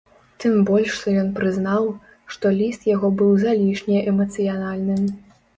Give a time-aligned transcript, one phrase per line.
[0.43, 1.85] Тым больш што ён прызнаў,
[2.37, 5.07] што ліст яго было залішне эмацыянальным.